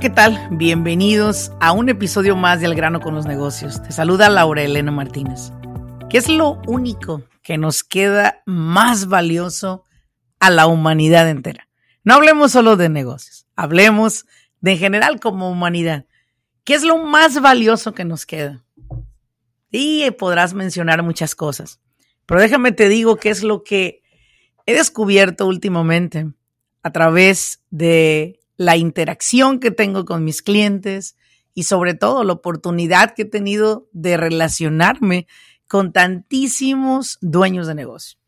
[0.00, 0.48] ¿Qué tal?
[0.50, 3.80] Bienvenidos a un episodio más de Al grano con los negocios.
[3.80, 5.52] Te saluda Laura Elena Martínez.
[6.10, 9.84] ¿Qué es lo único que nos queda más valioso
[10.40, 11.68] a la humanidad entera?
[12.02, 14.26] No hablemos solo de negocios, hablemos
[14.60, 16.06] de en general como humanidad.
[16.64, 18.64] ¿Qué es lo más valioso que nos queda?
[19.70, 21.80] Y podrás mencionar muchas cosas,
[22.26, 24.02] pero déjame te digo qué es lo que
[24.66, 26.26] he descubierto últimamente
[26.82, 31.16] a través de la interacción que tengo con mis clientes
[31.54, 35.26] y sobre todo la oportunidad que he tenido de relacionarme
[35.68, 38.18] con tantísimos dueños de negocio.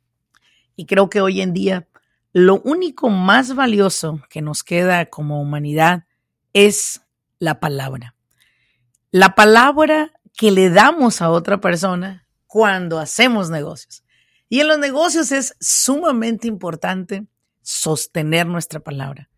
[0.77, 1.89] Y creo que hoy en día
[2.33, 6.05] lo único más valioso que nos queda como humanidad
[6.53, 7.03] es
[7.39, 8.15] la palabra.
[9.11, 14.05] La palabra que le damos a otra persona cuando hacemos negocios.
[14.49, 17.27] Y en los negocios es sumamente importante
[17.63, 19.29] sostener nuestra palabra.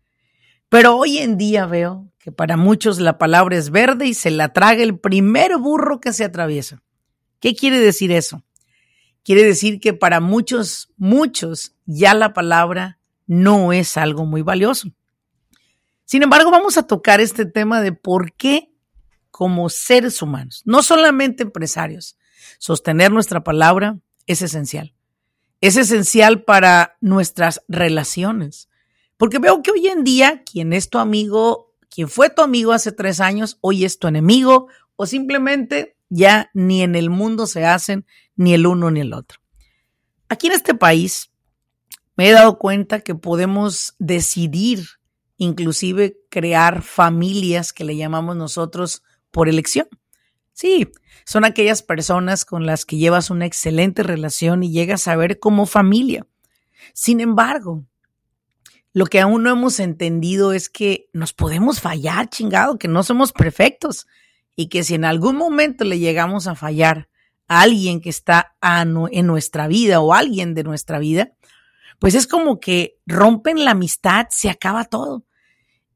[0.69, 4.53] Pero hoy en día veo que para muchos la palabra es verde y se la
[4.53, 6.81] traga el primer burro que se atraviesa.
[7.39, 8.43] ¿Qué quiere decir eso?
[9.23, 14.91] Quiere decir que para muchos, muchos, ya la palabra no es algo muy valioso.
[16.05, 18.71] Sin embargo, vamos a tocar este tema de por qué
[19.31, 22.17] como seres humanos, no solamente empresarios.
[22.57, 24.93] Sostener nuestra palabra es esencial.
[25.61, 28.68] Es esencial para nuestras relaciones.
[29.19, 32.93] Porque veo que hoy en día quien es tu amigo, quien fue tu amigo hace
[32.93, 38.05] tres años, hoy es tu enemigo o simplemente ya ni en el mundo se hacen
[38.37, 39.41] ni el uno ni el otro.
[40.29, 41.31] Aquí en este país
[42.15, 44.87] me he dado cuenta que podemos decidir
[45.35, 49.89] inclusive crear familias que le llamamos nosotros por elección.
[50.53, 50.87] Sí,
[51.25, 55.65] son aquellas personas con las que llevas una excelente relación y llegas a ver como
[55.65, 56.25] familia.
[56.93, 57.85] Sin embargo,
[58.93, 63.31] lo que aún no hemos entendido es que nos podemos fallar, chingado, que no somos
[63.31, 64.07] perfectos
[64.55, 67.07] y que si en algún momento le llegamos a fallar
[67.47, 71.31] a alguien que está en nuestra vida o alguien de nuestra vida,
[71.99, 75.25] pues es como que rompen la amistad, se acaba todo.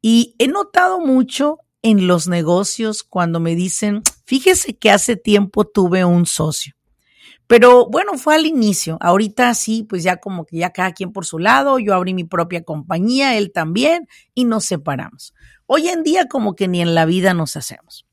[0.02, 6.06] Y he notado mucho en los negocios cuando me dicen, fíjese que hace tiempo tuve
[6.06, 6.76] un socio.
[7.54, 8.98] Pero bueno, fue al inicio.
[9.00, 12.24] Ahorita sí, pues ya como que ya cada quien por su lado, yo abrí mi
[12.24, 15.36] propia compañía, él también, y nos separamos.
[15.68, 18.08] Hoy en día como que ni en la vida nos hacemos.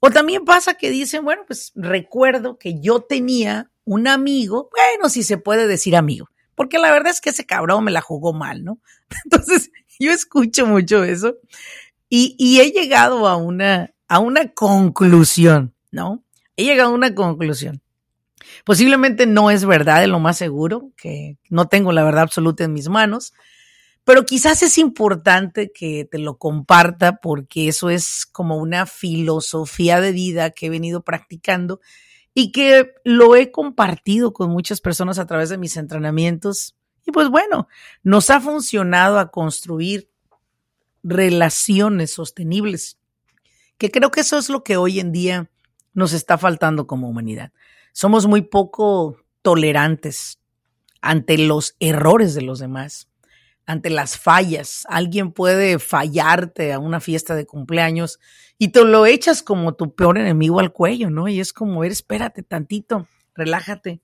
[0.00, 5.22] O también pasa que dicen, bueno, pues recuerdo que yo tenía un amigo, bueno, si
[5.22, 8.64] se puede decir amigo, porque la verdad es que ese cabrón me la jugó mal,
[8.64, 8.80] ¿no?
[9.24, 11.36] Entonces, yo escucho mucho eso.
[12.08, 16.24] Y, he llegado a una, a una conclusión, ¿no?
[16.56, 17.82] He llegado a una conclusión.
[18.64, 22.72] Posiblemente no es verdad, es lo más seguro, que no tengo la verdad absoluta en
[22.72, 23.32] mis manos,
[24.04, 30.12] pero quizás es importante que te lo comparta porque eso es como una filosofía de
[30.12, 31.80] vida que he venido practicando
[32.32, 36.74] y que lo he compartido con muchas personas a través de mis entrenamientos.
[37.04, 37.68] Y pues bueno,
[38.02, 40.08] nos ha funcionado a construir
[41.02, 42.98] relaciones sostenibles,
[43.76, 45.50] que creo que eso es lo que hoy en día
[45.92, 47.52] nos está faltando como humanidad.
[48.00, 50.38] Somos muy poco tolerantes
[51.00, 53.08] ante los errores de los demás,
[53.66, 54.86] ante las fallas.
[54.88, 58.20] Alguien puede fallarte a una fiesta de cumpleaños
[58.56, 61.26] y te lo echas como tu peor enemigo al cuello, ¿no?
[61.26, 64.00] Y es como, espérate tantito, relájate.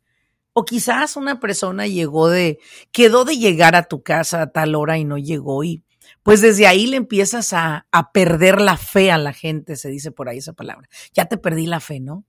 [0.55, 2.59] O quizás una persona llegó de,
[2.91, 5.85] quedó de llegar a tu casa a tal hora y no llegó y
[6.25, 10.29] pues desde ahí le empiezas a, perder la fe a la gente, se dice por
[10.29, 10.89] ahí esa palabra.
[11.13, 12.25] Ya te perdí la fe, ¿no?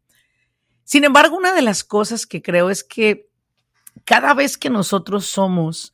[0.85, 3.27] Sin embargo, una de las cosas que creo es que
[4.05, 5.93] cada vez que nosotros somos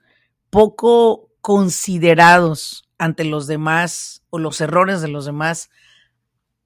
[0.50, 5.70] poco considerados ante los demás o los errores de los demás,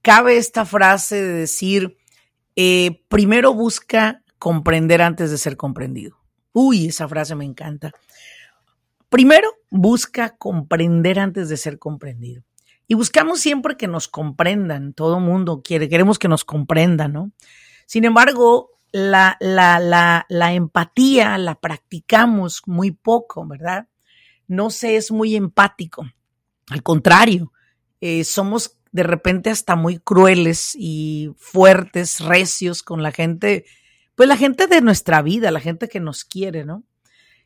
[0.02, 1.96] cabe esta frase de decir,
[2.56, 6.18] eh, primero busca comprender antes de ser comprendido.
[6.52, 7.92] Uy, esa frase me encanta.
[9.08, 12.42] Primero, busca comprender antes de ser comprendido.
[12.88, 14.94] Y buscamos siempre que nos comprendan.
[14.94, 17.32] Todo mundo quiere, queremos que nos comprendan, ¿no?
[17.86, 23.88] Sin embargo, la, la, la, la empatía la practicamos muy poco, ¿verdad?
[24.48, 26.06] No se es muy empático.
[26.68, 27.52] Al contrario,
[28.00, 33.66] eh, somos de repente hasta muy crueles y fuertes, recios con la gente,
[34.14, 36.82] pues la gente de nuestra vida, la gente que nos quiere, ¿no?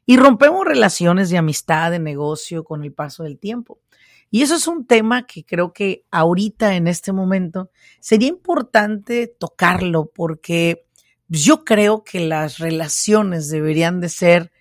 [0.07, 3.81] Y rompemos relaciones de amistad, de negocio con el paso del tiempo.
[4.31, 10.11] Y eso es un tema que creo que ahorita, en este momento, sería importante tocarlo
[10.15, 10.87] porque
[11.29, 14.53] yo creo que las relaciones deberían de ser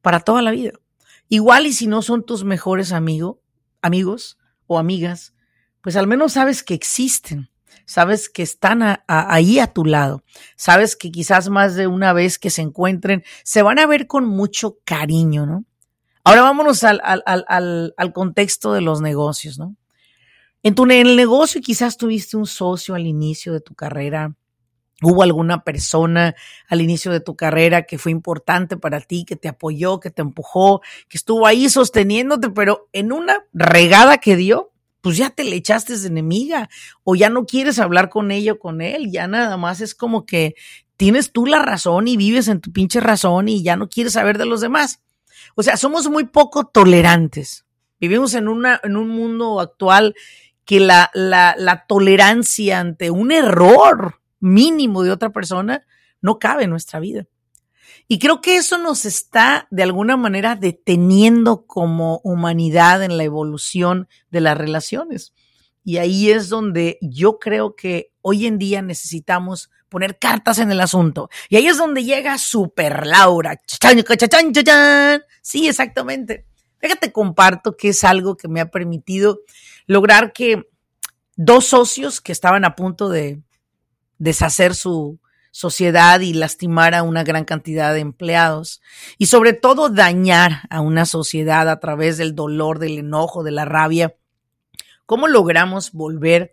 [0.00, 0.72] para toda la vida.
[1.28, 3.36] Igual y si no son tus mejores amigos,
[3.80, 5.34] amigos o amigas,
[5.80, 7.50] pues al menos sabes que existen,
[7.86, 10.22] sabes que están ahí a tu lado,
[10.56, 14.26] sabes que quizás más de una vez que se encuentren, se van a ver con
[14.26, 15.64] mucho cariño, ¿no?
[16.24, 19.76] Ahora vámonos al, al, contexto de los negocios, ¿no?
[20.62, 24.36] En, tu, en el negocio quizás tuviste un socio al inicio de tu carrera,
[25.02, 26.36] hubo alguna persona
[26.68, 30.22] al inicio de tu carrera que fue importante para ti, que te apoyó, que te
[30.22, 34.70] empujó, que estuvo ahí sosteniéndote, pero en una regada que dio,
[35.00, 36.70] pues ya te le echaste de enemiga
[37.02, 40.24] o ya no quieres hablar con ella o con él, ya nada más es como
[40.24, 40.54] que
[40.96, 44.38] tienes tú la razón y vives en tu pinche razón y ya no quieres saber
[44.38, 45.00] de los demás.
[45.54, 47.64] O sea, somos muy poco tolerantes.
[48.00, 48.48] Vivimos en,
[48.82, 50.14] en un mundo actual
[50.64, 55.86] que la, la tolerancia ante un error mínimo de otra persona
[56.20, 57.26] no cabe en nuestra vida.
[58.08, 64.08] Y creo que eso nos está de alguna manera deteniendo como humanidad en la evolución
[64.30, 65.32] de las relaciones.
[65.84, 70.80] Y ahí es donde yo creo que hoy en día necesitamos poner cartas en el
[70.80, 71.28] asunto.
[71.50, 73.60] Y ahí es donde llega Super Laura.
[75.42, 76.46] Sí, exactamente.
[76.80, 79.40] Déjate comparto que es algo que me ha permitido
[79.86, 80.66] lograr que
[81.36, 83.42] dos socios que estaban a punto de
[84.16, 88.80] deshacer su sociedad y lastimar a una gran cantidad de empleados
[89.18, 93.66] y sobre todo dañar a una sociedad a través del dolor, del enojo, de la
[93.66, 94.16] rabia.
[95.04, 96.52] ¿Cómo logramos volver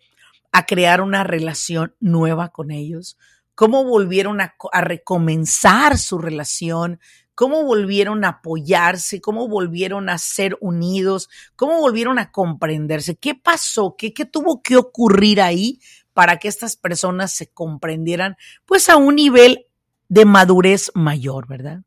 [0.52, 3.18] a crear una relación nueva con ellos?
[3.56, 7.00] ¿Cómo volvieron a, recomenzar su relación?
[7.36, 13.96] cómo volvieron a apoyarse, cómo volvieron a ser unidos, cómo volvieron a comprenderse, qué pasó,
[13.98, 15.80] qué, qué tuvo que ocurrir ahí
[16.14, 18.36] para que estas personas se comprendieran
[18.66, 19.68] pues a un nivel
[20.10, 21.84] de madurez mayor, ¿verdad?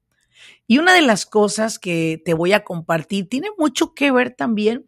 [0.67, 4.87] Y una de las cosas que te voy a compartir tiene mucho que ver también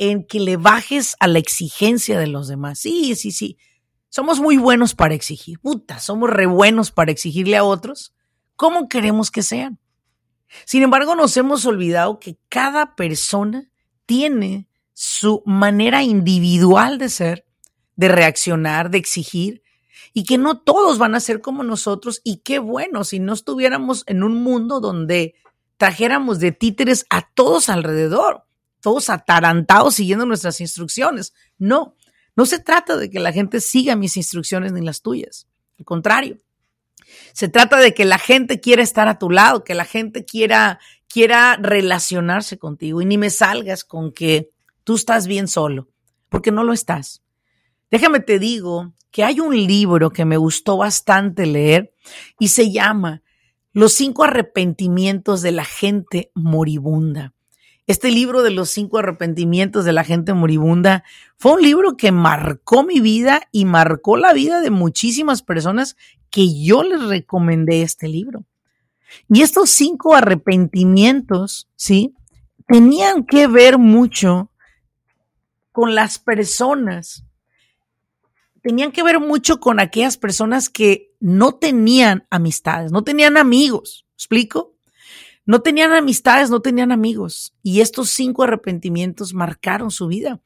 [0.00, 2.80] en que le bajes a la exigencia de los demás.
[2.80, 3.58] Sí, sí, sí.
[4.08, 5.60] Somos muy buenos para exigir.
[5.60, 8.12] Puta, somos re buenos para exigirle a otros.
[8.56, 9.78] ¿Cómo queremos que sean?
[10.64, 13.70] Sin embargo, nos hemos olvidado que cada persona
[14.06, 17.44] tiene su manera individual de ser
[18.00, 19.62] de reaccionar, de exigir,
[20.14, 22.22] y que no todos van a ser como nosotros.
[22.24, 25.34] Y qué bueno si no estuviéramos en un mundo donde
[25.76, 28.44] trajéramos de títeres a todos alrededor,
[28.80, 31.34] todos atarantados siguiendo nuestras instrucciones.
[31.58, 31.94] No,
[32.36, 35.46] no se trata de que la gente siga mis instrucciones ni las tuyas.
[35.78, 36.38] Al contrario,
[37.32, 40.80] se trata de que la gente quiera estar a tu lado, que la gente quiera,
[41.08, 44.50] quiera relacionarse contigo y ni me salgas con que
[44.84, 45.88] tú estás bien solo,
[46.28, 47.22] porque no lo estás.
[47.90, 51.92] Déjame te digo que hay un libro que me gustó bastante leer
[52.38, 53.22] y se llama
[53.72, 57.34] Los cinco arrepentimientos de la gente moribunda.
[57.90, 61.02] Este libro de los cinco arrepentimientos de la gente moribunda
[61.36, 65.96] fue un libro que marcó mi vida y marcó la vida de muchísimas personas
[66.30, 68.44] que yo les recomendé este libro.
[69.28, 72.14] Y estos cinco arrepentimientos, ¿sí?
[72.68, 74.52] Tenían que ver mucho
[75.72, 77.24] con las personas
[78.62, 84.06] tenían que ver mucho con aquellas personas que no tenían amistades, no tenían amigos.
[84.14, 84.76] ¿Explico?
[85.46, 87.54] No tenían amistades, no tenían amigos.
[87.62, 90.40] Y estos cinco arrepentimientos marcaron su vida.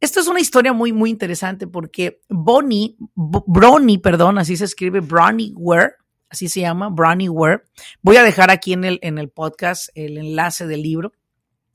[0.00, 5.52] Esto es una historia muy, muy interesante porque Bonnie, Bronnie, perdón, así se escribe, Bronnie
[5.56, 5.92] Ware,
[6.28, 7.62] así se llama, Bronnie Ware.
[8.02, 11.12] Voy a dejar aquí en el, en el podcast el enlace del libro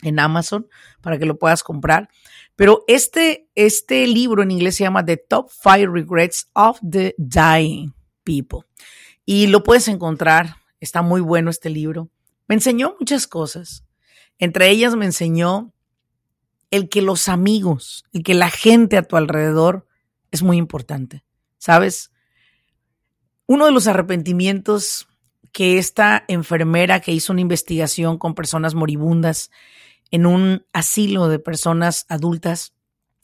[0.01, 0.67] en Amazon
[1.01, 2.09] para que lo puedas comprar.
[2.55, 7.93] Pero este, este libro en inglés se llama The Top Five Regrets of the Dying
[8.23, 8.67] People.
[9.25, 10.57] Y lo puedes encontrar.
[10.79, 12.09] Está muy bueno este libro.
[12.49, 13.85] Me enseñó muchas cosas.
[14.39, 15.71] Entre ellas me enseñó
[16.71, 19.87] el que los amigos, el que la gente a tu alrededor
[20.31, 21.23] es muy importante.
[21.59, 22.11] ¿Sabes?
[23.45, 25.07] Uno de los arrepentimientos
[25.51, 29.51] que esta enfermera que hizo una investigación con personas moribundas
[30.11, 32.73] en un asilo de personas adultas.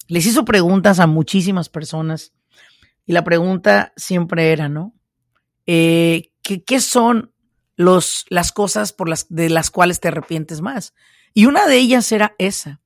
[0.07, 2.33] Les hizo preguntas a muchísimas personas
[3.07, 4.93] y la pregunta siempre era, ¿no?
[5.65, 7.34] Eh, ¿qué son
[7.75, 10.93] los, las cosas por las, de las cuales te arrepientes más?
[11.33, 12.81] Y una de ellas era esa,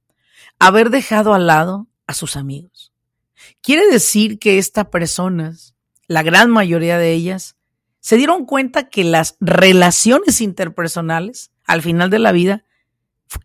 [0.57, 2.91] haber dejado al lado a sus amigos.
[3.61, 5.75] Quiere decir que estas personas,
[6.07, 7.55] la gran mayoría de ellas,
[7.99, 12.63] se dieron cuenta que las relaciones interpersonales al final de la vida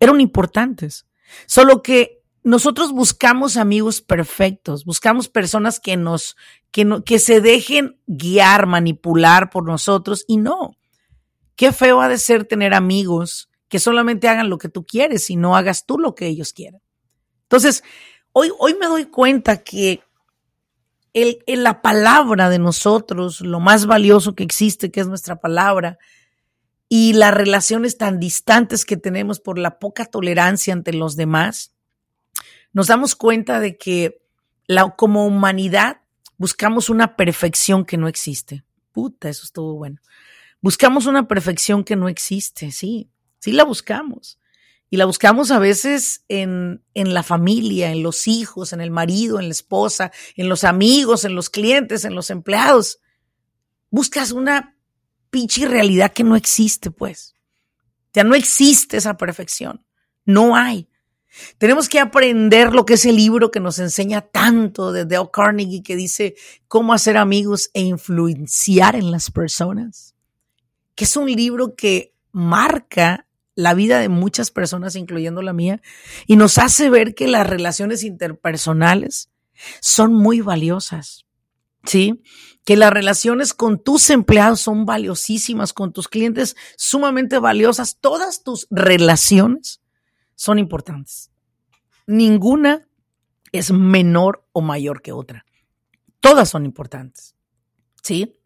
[0.00, 1.06] eran importantes.
[1.46, 6.36] Solo que nosotros buscamos amigos perfectos, buscamos personas que nos,
[6.70, 10.76] que, no, que se dejen guiar, manipular por nosotros y no.
[11.56, 15.36] Qué feo ha de ser tener amigos que solamente hagan lo que tú quieres y
[15.36, 16.80] no hagas tú lo que ellos quieren.
[17.42, 17.82] Entonces,
[18.32, 20.02] hoy, hoy me doy cuenta que
[21.14, 25.98] el, la palabra de nosotros, lo más valioso que existe, que es nuestra palabra,
[26.88, 31.72] y las relaciones tan distantes que tenemos por la poca tolerancia ante los demás,
[32.72, 34.20] nos damos cuenta de que
[34.96, 36.00] como humanidad
[36.36, 38.64] buscamos una perfección que no existe.
[38.92, 40.00] Puta, eso estuvo bueno.
[40.64, 44.38] Buscamos una perfección que no existe, sí, sí la buscamos.
[44.88, 49.38] Y la buscamos a veces en, en, la familia, en los hijos, en el marido,
[49.38, 53.00] en la esposa, en los amigos, en los clientes, en los empleados.
[53.90, 54.74] Buscas una
[55.28, 57.34] pinche realidad que no existe, pues.
[58.14, 59.84] Ya no existe esa perfección.
[60.24, 60.88] No hay.
[61.58, 65.82] Tenemos que aprender lo que es el libro que nos enseña tanto de Dale Carnegie
[65.82, 66.36] que dice
[66.68, 70.13] cómo hacer amigos e influenciar en las personas.
[70.94, 75.80] Que es un libro que marca la vida de muchas personas, incluyendo la mía,
[76.26, 79.30] y nos hace ver que las relaciones interpersonales
[79.80, 81.26] son muy valiosas.
[81.84, 82.22] ¿Sí?
[82.64, 87.98] Que las relaciones con tus empleados son valiosísimas, con tus clientes sumamente valiosas.
[88.00, 89.82] Todas tus relaciones
[90.34, 91.30] son importantes.
[92.06, 92.88] Ninguna
[93.52, 95.44] es menor o mayor que otra.
[96.20, 97.36] Todas son importantes.
[98.02, 98.40] ¿Sí?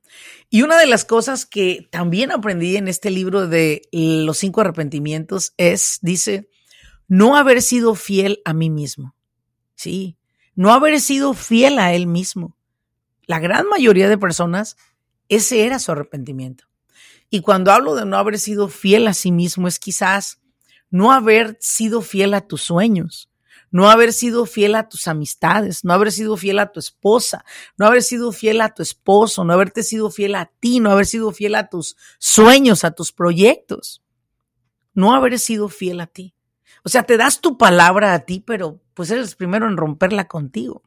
[0.51, 5.53] Y una de las cosas que también aprendí en este libro de los cinco arrepentimientos
[5.57, 6.49] es, dice,
[7.07, 9.15] no haber sido fiel a mí mismo.
[9.75, 10.17] Sí,
[10.55, 12.57] no haber sido fiel a él mismo.
[13.27, 14.77] La gran mayoría de personas,
[15.29, 16.65] ese era su arrepentimiento.
[17.31, 20.41] Y cuando hablo de no haber sido fiel a sí mismo, es quizás
[20.91, 23.31] no haber sido fiel a tus sueños,
[23.71, 27.45] no haber sido fiel a tus amistades, no haber sido fiel a tu esposa,
[27.77, 31.07] no haber sido fiel a tu esposo, no haberte sido fiel a ti, no haber
[31.07, 34.03] sido fiel a tus sueños, a tus proyectos,
[34.95, 36.35] no haber sido fiel a ti.
[36.85, 40.83] O sea, te das tu palabra a ti, pero pues eres primero en romperla contigo.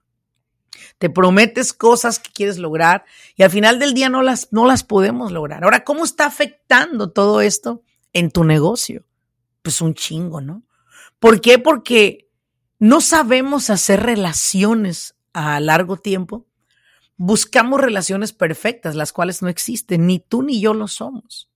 [0.97, 4.83] Te prometes cosas que quieres lograr y al final del día no las, no las
[4.83, 5.63] podemos lograr.
[5.63, 7.83] Ahora, ¿cómo está afectando todo esto
[8.13, 9.03] en tu negocio?
[9.61, 10.63] Pues un chingo, ¿no?
[11.19, 11.59] ¿Por qué?
[11.59, 12.30] Porque
[12.81, 16.47] no sabemos hacer relaciones a largo tiempo.
[17.15, 21.47] Buscamos relaciones perfectas, las cuales no existen, ni tú ni yo lo somos.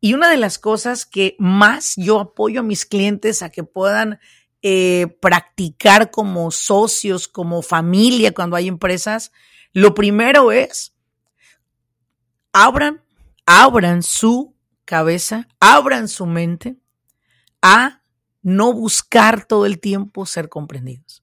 [0.00, 4.18] Y una de las cosas que más yo apoyo a mis clientes a que puedan
[4.60, 9.30] eh, practicar como socios, como familia cuando hay empresas,
[9.72, 10.96] lo primero es
[12.52, 13.04] abran,
[13.46, 14.52] abran su
[14.84, 16.76] cabeza, abran su mente
[17.62, 17.97] a
[18.48, 21.22] no buscar todo el tiempo ser comprendidos.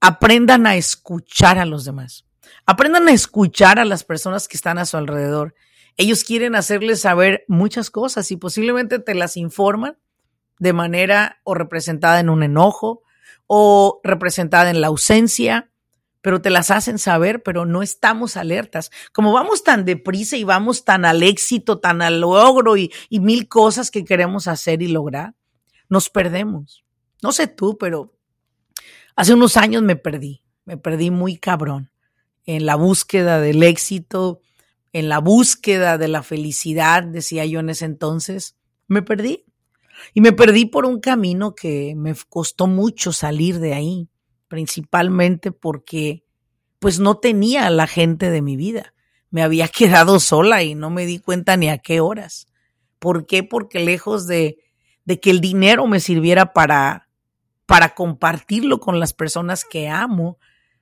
[0.00, 2.24] Aprendan a escuchar a los demás.
[2.64, 5.54] Aprendan a escuchar a las personas que están a su alrededor.
[5.98, 9.98] Ellos quieren hacerles saber muchas cosas y posiblemente te las informan
[10.58, 13.02] de manera o representada en un enojo
[13.46, 15.70] o representada en la ausencia,
[16.22, 18.90] pero te las hacen saber, pero no estamos alertas.
[19.12, 23.48] Como vamos tan deprisa y vamos tan al éxito, tan al logro y, y mil
[23.48, 25.34] cosas que queremos hacer y lograr,
[25.88, 26.84] nos perdemos.
[27.22, 28.14] No sé tú, pero
[29.16, 31.90] hace unos años me perdí, me perdí muy cabrón
[32.48, 34.40] en la búsqueda del éxito,
[34.94, 39.44] en la búsqueda de la felicidad, decía yo en ese entonces, me perdí.
[40.14, 44.08] Y me perdí por un camino que me costó mucho salir de ahí,
[44.48, 46.24] principalmente porque
[46.78, 48.94] pues no tenía a la gente de mi vida.
[49.30, 52.46] Me había quedado sola y no me di cuenta ni a qué horas.
[52.98, 53.42] ¿Por qué?
[53.42, 54.56] Porque lejos de
[55.08, 57.08] de que el dinero me sirviera para,
[57.64, 60.36] para compartirlo con las personas que amo,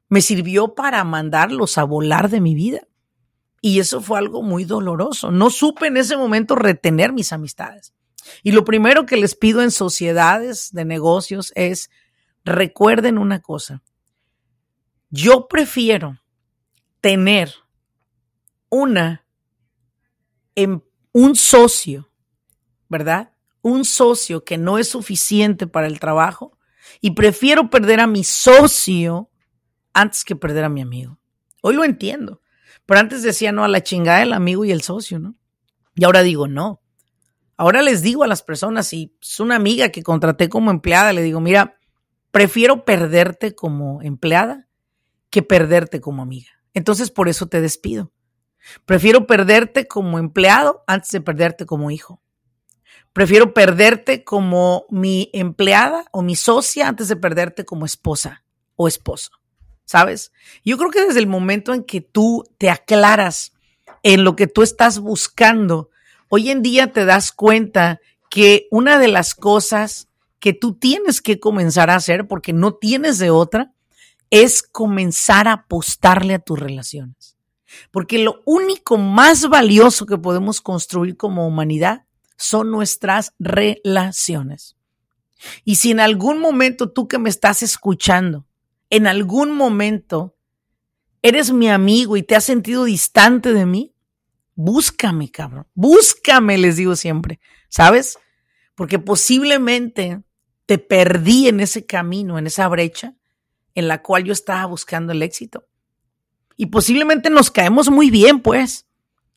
[0.08, 2.80] me sirvió para mandarlos a volar de mi vida.
[3.60, 5.30] Y eso fue algo muy doloroso.
[5.30, 7.94] No supe en ese momento retener mis amistades.
[8.42, 11.88] Y lo primero que les pido en sociedades de negocios es,
[12.44, 13.84] recuerden una cosa,
[15.08, 16.20] yo prefiero
[17.00, 17.54] tener
[18.70, 19.24] una,
[20.56, 22.10] en, un socio,
[22.88, 23.30] ¿verdad?
[23.66, 26.56] Un socio que no es suficiente para el trabajo
[27.00, 29.28] y prefiero perder a mi socio
[29.92, 31.18] antes que perder a mi amigo.
[31.62, 32.42] Hoy lo entiendo.
[32.86, 35.34] Pero antes decía no a la chingada el amigo y el socio, ¿no?
[35.96, 36.80] Y ahora digo no.
[37.56, 41.22] Ahora les digo a las personas, si es una amiga que contraté como empleada, le
[41.22, 41.76] digo, mira,
[42.30, 44.68] prefiero perderte como empleada
[45.28, 46.52] que perderte como amiga.
[46.72, 48.12] Entonces por eso te despido.
[48.84, 52.22] Prefiero perderte como empleado antes de perderte como hijo.
[53.16, 58.44] Prefiero perderte como mi empleada o mi socia antes de perderte como esposa
[58.74, 59.30] o esposo.
[59.86, 60.32] ¿Sabes?
[60.66, 63.54] Yo creo que desde el momento en que tú te aclaras
[64.02, 65.88] en lo que tú estás buscando,
[66.28, 70.08] hoy en día te das cuenta que una de las cosas
[70.38, 73.72] que tú tienes que comenzar a hacer, porque no tienes de otra,
[74.28, 77.38] es comenzar a apostarle a tus relaciones.
[77.90, 82.05] Porque lo único más valioso que podemos construir como humanidad
[82.36, 84.76] son nuestras relaciones.
[85.64, 88.46] Y si en algún momento tú que me estás escuchando,
[88.90, 90.36] en algún momento
[91.22, 93.94] eres mi amigo y te has sentido distante de mí,
[94.54, 95.66] búscame, cabrón.
[95.74, 98.18] Búscame, les digo siempre, ¿sabes?
[98.74, 100.22] Porque posiblemente
[100.66, 103.14] te perdí en ese camino, en esa brecha
[103.76, 105.68] en la cual yo estaba buscando el éxito.
[106.56, 108.86] Y posiblemente nos caemos muy bien, pues.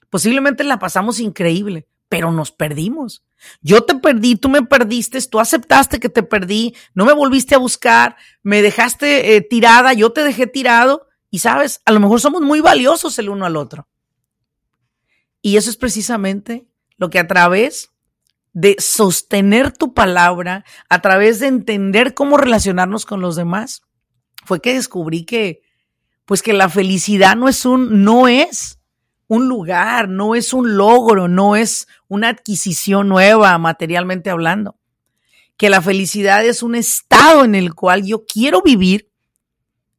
[0.09, 3.23] Posiblemente la pasamos increíble, pero nos perdimos.
[3.61, 7.59] Yo te perdí, tú me perdiste, tú aceptaste que te perdí, no me volviste a
[7.59, 12.41] buscar, me dejaste eh, tirada, yo te dejé tirado y sabes, a lo mejor somos
[12.41, 13.87] muy valiosos el uno al otro.
[15.41, 17.91] Y eso es precisamente lo que a través
[18.51, 23.83] de sostener tu palabra, a través de entender cómo relacionarnos con los demás,
[24.43, 25.61] fue que descubrí que,
[26.25, 28.78] pues que la felicidad no es un, no es
[29.29, 34.75] un lugar, no es un logro, no es una adquisición nueva materialmente hablando.
[35.55, 39.11] Que la felicidad es un estado en el cual yo quiero vivir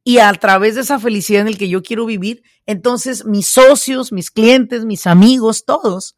[0.03, 4.11] y a través de esa felicidad en el que yo quiero vivir, entonces mis socios,
[4.11, 6.17] mis clientes, mis amigos, todos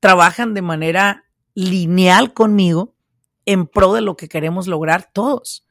[0.00, 1.24] trabajan de manera
[1.54, 2.94] lineal conmigo
[3.44, 5.66] en pro de lo que queremos lograr todos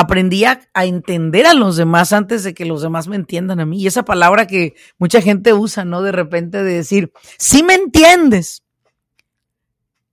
[0.00, 3.80] aprendí a, entender a los demás antes de que los demás me entiendan a mí.
[3.82, 6.02] Y esa palabra que mucha gente usa, ¿no?
[6.02, 8.62] De repente de decir, sí me entiendes.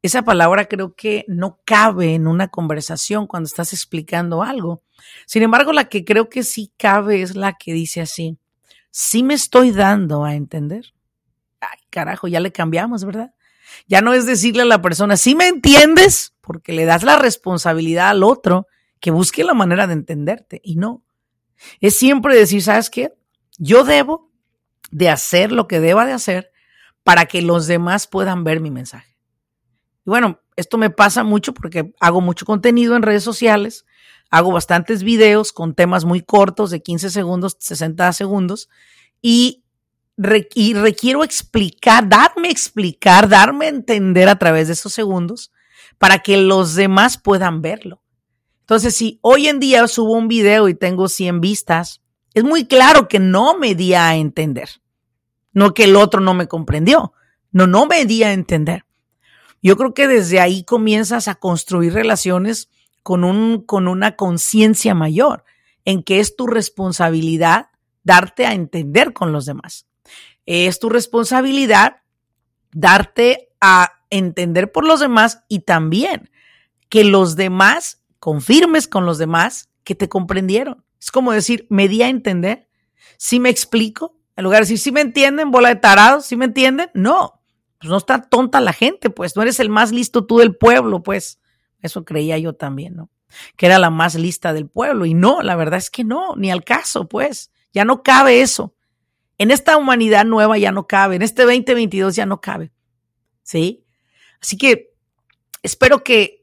[0.01, 4.83] Esa palabra creo que no cabe en una conversación cuando estás explicando algo.
[5.25, 8.37] Sin embargo, la que creo que sí cabe es la que dice así,
[8.91, 10.93] sí me estoy dando a entender.
[11.59, 13.33] Ay, carajo, ya le cambiamos, ¿verdad?
[13.87, 18.09] Ya no es decirle a la persona, sí me entiendes, porque le das la responsabilidad
[18.09, 18.67] al otro
[18.99, 21.03] que busque la manera de entenderte y no.
[21.79, 23.13] Es siempre decir, ¿sabes qué?
[23.57, 24.31] Yo debo
[24.91, 26.51] de hacer lo que deba de hacer
[27.03, 29.17] para que los demás puedan ver mi mensaje.
[30.05, 33.85] Y bueno, esto me pasa mucho porque hago mucho contenido en redes sociales,
[34.29, 38.69] hago bastantes videos con temas muy cortos de 15 segundos, 60 segundos
[39.21, 39.63] y,
[40.53, 45.51] y requiero explicar, darme a explicar, darme a entender a través de esos segundos
[45.97, 48.01] para que los demás puedan verlo.
[48.67, 52.01] Entonces, si hoy en día subo un video y tengo 100 vistas,
[52.33, 54.81] es muy claro que no me di a entender.
[55.53, 57.13] No que el otro no me comprendió.
[57.53, 58.83] No, no me di a entender.
[59.61, 62.69] Yo creo que desde ahí comienzas a construir relaciones
[63.03, 65.45] con, un, con una conciencia mayor,
[65.85, 67.69] en que es tu responsabilidad
[68.03, 69.87] darte a entender con los demás.
[70.45, 72.01] Es tu responsabilidad
[72.73, 76.29] darte a entender por los demás y también
[76.89, 80.83] que los demás confirmes con los demás que te comprendieron.
[80.99, 82.67] Es como decir, me di a entender.
[83.15, 86.43] Si me explico, en lugar de decir, si me entienden, bola de tarados, si me
[86.43, 87.41] entienden, no.
[87.79, 91.03] Pues no está tonta la gente, pues no eres el más listo tú del pueblo,
[91.03, 91.39] pues.
[91.81, 93.09] Eso creía yo también, ¿no?
[93.55, 95.05] Que era la más lista del pueblo.
[95.05, 97.49] Y no, la verdad es que no, ni al caso, pues.
[97.71, 98.75] Ya no cabe eso.
[99.37, 101.15] En esta humanidad nueva ya no cabe.
[101.15, 102.73] En este 2022 ya no cabe.
[103.41, 103.85] ¿Sí?
[104.41, 104.93] Así que
[105.63, 106.36] espero que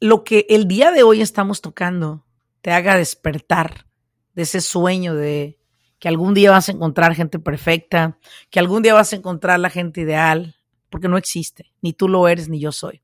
[0.00, 2.24] lo que el día de hoy estamos tocando
[2.60, 3.86] te haga despertar
[4.34, 5.58] de ese sueño de
[5.98, 8.18] que algún día vas a encontrar gente perfecta,
[8.50, 10.56] que algún día vas a encontrar la gente ideal,
[10.90, 13.02] porque no existe, ni tú lo eres, ni yo soy.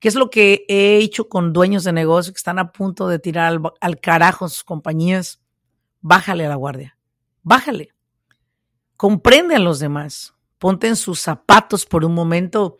[0.00, 3.18] ¿Qué es lo que he hecho con dueños de negocio que están a punto de
[3.18, 5.40] tirar al, al carajo sus compañías?
[6.00, 6.98] Bájale a la guardia,
[7.42, 7.90] bájale.
[8.96, 12.78] Comprende a los demás, ponte en sus zapatos por un momento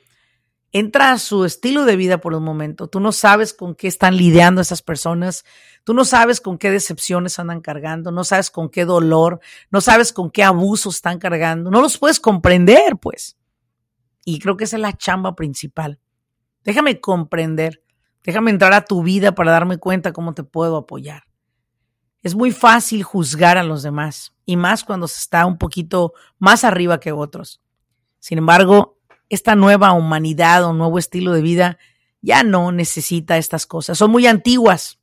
[0.72, 2.88] entra a su estilo de vida por un momento.
[2.88, 5.44] Tú no sabes con qué están lidiando esas personas.
[5.85, 8.11] Tú no sabes con qué decepciones andan cargando.
[8.11, 9.40] No sabes con qué dolor.
[9.70, 11.70] No sabes con qué abusos están cargando.
[11.70, 13.37] No los puedes comprender, pues.
[14.24, 16.00] Y creo que esa es la chamba principal.
[16.64, 17.83] Déjame comprender.
[18.24, 21.22] Déjame entrar a tu vida para darme cuenta cómo te puedo apoyar.
[22.24, 26.64] Es muy fácil juzgar a los demás, y más cuando se está un poquito más
[26.64, 27.62] arriba que otros.
[28.18, 28.95] Sin embargo,
[29.28, 31.78] esta nueva humanidad o nuevo estilo de vida
[32.22, 33.98] ya no necesita estas cosas.
[33.98, 34.98] Son muy antiguas.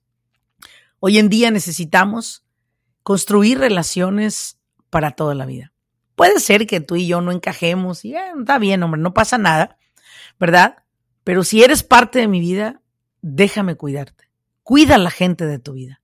[0.99, 2.45] Hoy en día necesitamos
[3.03, 4.59] construir relaciones
[4.89, 5.73] para toda la vida.
[6.15, 9.37] Puede ser que tú y yo no encajemos y eh, está bien, hombre, no pasa
[9.37, 9.77] nada,
[10.39, 10.83] ¿verdad?
[11.23, 12.81] Pero si eres parte de mi vida,
[13.21, 14.29] déjame cuidarte.
[14.61, 16.01] Cuida a la gente de tu vida.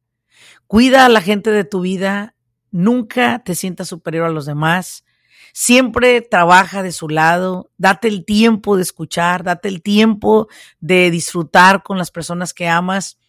[0.67, 2.35] Cuida a la gente de tu vida.
[2.71, 5.05] Nunca te sientas superior a los demás.
[5.53, 10.47] Siempre trabaja de su lado, date el tiempo de escuchar, date el tiempo
[10.79, 13.19] de disfrutar con las personas que amas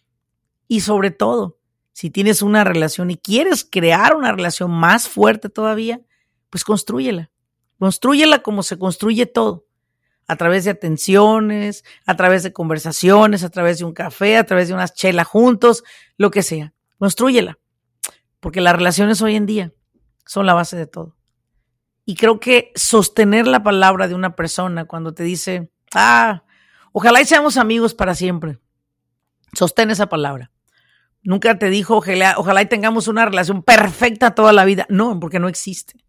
[0.67, 1.59] y sobre todo,
[1.91, 6.01] si tienes una relación y quieres crear una relación más fuerte todavía,
[6.49, 7.29] pues construyela.
[7.77, 9.65] Construyela como se construye todo,
[10.27, 14.69] a través de atenciones, a través de conversaciones, a través de un café, a través
[14.69, 15.83] de unas chelas juntos,
[16.15, 16.73] lo que sea.
[16.99, 17.59] Construyela,
[18.39, 19.73] porque las relaciones hoy en día
[20.25, 21.17] son la base de todo.
[22.05, 26.43] Y creo que sostener la palabra de una persona cuando te dice, ah,
[26.91, 28.59] ojalá y seamos amigos para siempre.
[29.53, 30.51] Sostén esa palabra.
[31.23, 34.87] Nunca te dijo, ojalá, ojalá y tengamos una relación perfecta toda la vida.
[34.89, 36.03] No, porque no existe.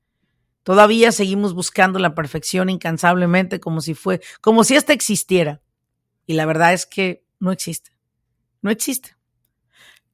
[0.63, 5.61] Todavía seguimos buscando la perfección incansablemente como si fue, como si ésta existiera.
[6.25, 7.91] Y la verdad es que no existe.
[8.63, 9.17] No existe.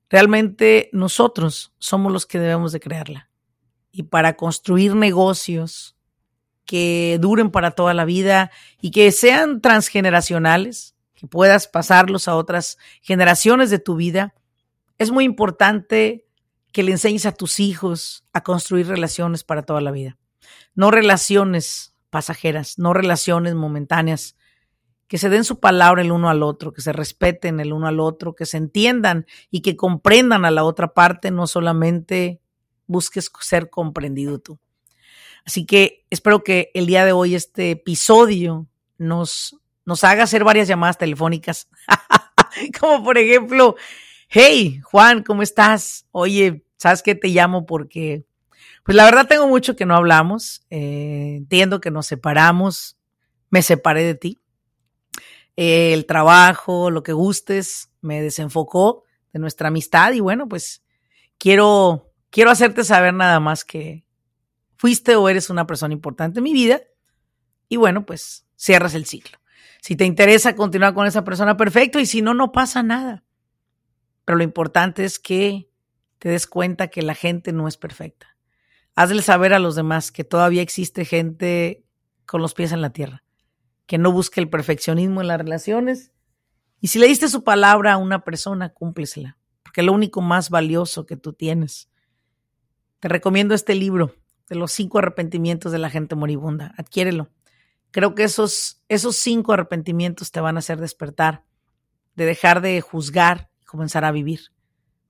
[0.08, 3.27] Realmente nosotros somos los que debemos de crearla
[3.98, 5.96] y para construir negocios
[6.64, 12.78] que duren para toda la vida y que sean transgeneracionales, que puedas pasarlos a otras
[13.02, 14.34] generaciones de tu vida,
[14.98, 16.28] es muy importante
[16.70, 20.16] que le enseñes a tus hijos a construir relaciones para toda la vida.
[20.76, 24.36] No relaciones pasajeras, no relaciones momentáneas,
[25.08, 27.98] que se den su palabra el uno al otro, que se respeten el uno al
[27.98, 32.40] otro, que se entiendan y que comprendan a la otra parte, no solamente
[32.88, 34.58] busques ser comprendido tú.
[35.44, 38.66] Así que espero que el día de hoy este episodio
[38.98, 41.68] nos, nos haga hacer varias llamadas telefónicas.
[42.80, 43.76] Como por ejemplo,
[44.28, 46.06] hey, Juan, ¿cómo estás?
[46.10, 47.64] Oye, ¿sabes qué te llamo?
[47.64, 48.26] Porque,
[48.84, 50.66] pues la verdad tengo mucho que no hablamos.
[50.70, 52.98] Eh, entiendo que nos separamos.
[53.50, 54.38] Me separé de ti.
[55.56, 60.84] Eh, el trabajo, lo que gustes, me desenfocó de nuestra amistad y bueno, pues
[61.38, 64.04] quiero quiero hacerte saber nada más que
[64.76, 66.80] fuiste o eres una persona importante en mi vida.
[67.68, 69.38] Y bueno, pues cierras el ciclo.
[69.80, 72.00] Si te interesa continuar con esa persona, perfecto.
[72.00, 73.24] Y si no, no pasa nada.
[74.24, 75.70] Pero lo importante es que
[76.18, 78.36] te des cuenta que la gente no es perfecta.
[78.94, 81.84] Hazle saber a los demás que todavía existe gente
[82.26, 83.22] con los pies en la tierra,
[83.86, 86.12] que no busque el perfeccionismo en las relaciones.
[86.80, 90.50] Y si le diste su palabra a una persona, cúmplesela, porque es lo único más
[90.50, 91.88] valioso que tú tienes
[93.00, 94.14] te recomiendo este libro
[94.48, 96.74] de los cinco arrepentimientos de la gente moribunda.
[96.76, 97.30] Adquiérelo.
[97.90, 101.44] Creo que esos, esos cinco arrepentimientos te van a hacer despertar,
[102.16, 104.52] de dejar de juzgar y comenzar a vivir,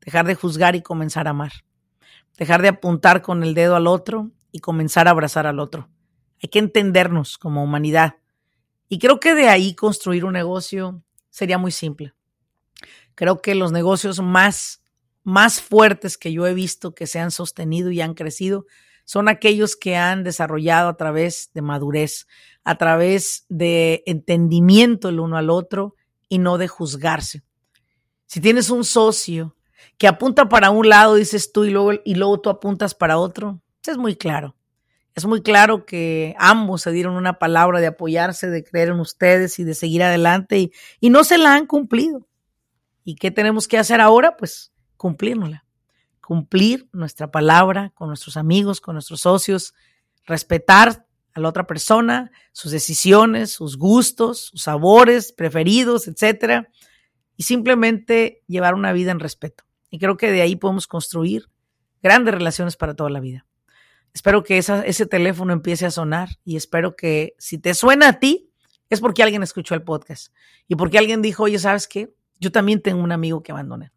[0.01, 1.53] dejar de juzgar y comenzar a amar,
[2.37, 5.89] dejar de apuntar con el dedo al otro y comenzar a abrazar al otro.
[6.43, 8.17] Hay que entendernos como humanidad.
[8.89, 12.15] Y creo que de ahí construir un negocio sería muy simple.
[13.15, 14.83] Creo que los negocios más
[15.23, 18.67] más fuertes que yo he visto que se han sostenido y han crecido
[19.09, 22.27] son aquellos que han desarrollado a través de madurez,
[22.63, 25.95] a través de entendimiento el uno al otro
[26.29, 27.43] y no de juzgarse.
[28.27, 29.57] Si tienes un socio
[29.97, 33.63] que apunta para un lado, dices tú, y luego, y luego tú apuntas para otro,
[33.87, 34.55] es muy claro.
[35.15, 39.59] Es muy claro que ambos se dieron una palabra de apoyarse, de creer en ustedes
[39.59, 42.29] y de seguir adelante y, y no se la han cumplido.
[43.05, 44.37] ¿Y qué tenemos que hacer ahora?
[44.37, 45.65] Pues cumplirnosla.
[46.21, 49.73] Cumplir nuestra palabra con nuestros amigos, con nuestros socios,
[50.27, 56.69] respetar a la otra persona, sus decisiones, sus gustos, sus sabores preferidos, etcétera,
[57.37, 59.65] y simplemente llevar una vida en respeto.
[59.89, 61.49] Y creo que de ahí podemos construir
[62.03, 63.47] grandes relaciones para toda la vida.
[64.13, 68.51] Espero que ese teléfono empiece a sonar y espero que si te suena a ti,
[68.91, 70.35] es porque alguien escuchó el podcast
[70.67, 72.13] y porque alguien dijo, oye, ¿sabes qué?
[72.41, 73.93] Yo también tengo un amigo que abandoné.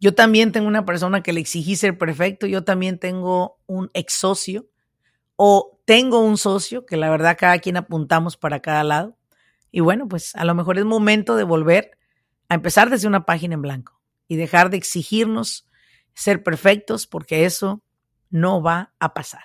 [0.00, 4.14] Yo también tengo una persona que le exigí ser perfecto, yo también tengo un ex
[4.14, 4.68] socio
[5.36, 9.16] o tengo un socio que la verdad cada quien apuntamos para cada lado.
[9.70, 11.98] Y bueno, pues a lo mejor es momento de volver
[12.48, 15.66] a empezar desde una página en blanco y dejar de exigirnos
[16.14, 17.82] ser perfectos porque eso
[18.30, 19.44] no va a pasar.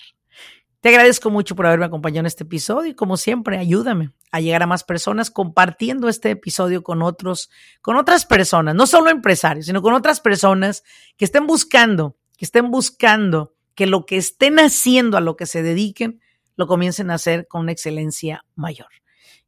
[0.80, 4.64] Te agradezco mucho por haberme acompañado en este episodio y como siempre, ayúdame a llegar
[4.64, 7.50] a más personas compartiendo este episodio con otros,
[7.82, 10.84] con otras personas, no solo empresarios, sino con otras personas
[11.18, 15.64] que estén buscando que estén buscando que lo que estén haciendo, a lo que se
[15.64, 16.22] dediquen,
[16.56, 18.88] lo comiencen a hacer con una excelencia mayor.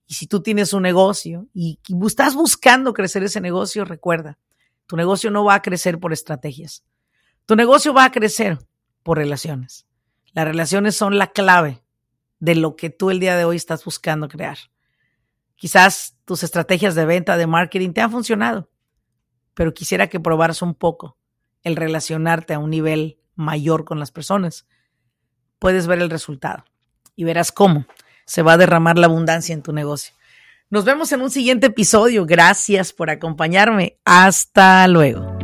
[0.05, 4.37] Y si tú tienes un negocio y estás buscando crecer ese negocio, recuerda,
[4.87, 6.83] tu negocio no va a crecer por estrategias.
[7.45, 8.57] Tu negocio va a crecer
[9.03, 9.85] por relaciones.
[10.33, 11.81] Las relaciones son la clave
[12.39, 14.57] de lo que tú el día de hoy estás buscando crear.
[15.55, 18.69] Quizás tus estrategias de venta, de marketing te han funcionado,
[19.53, 21.17] pero quisiera que probaras un poco
[21.63, 24.67] el relacionarte a un nivel mayor con las personas.
[25.57, 26.63] Puedes ver el resultado
[27.15, 27.85] y verás cómo
[28.25, 30.13] se va a derramar la abundancia en tu negocio.
[30.69, 32.25] Nos vemos en un siguiente episodio.
[32.25, 33.97] Gracias por acompañarme.
[34.05, 35.38] Hasta luego.